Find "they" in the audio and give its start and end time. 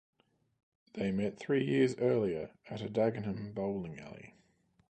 0.93-1.11